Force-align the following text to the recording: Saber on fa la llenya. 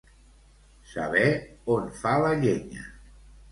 Saber 0.93 1.27
on 1.75 1.87
fa 2.01 2.17
la 2.25 2.35
llenya. 2.43 2.91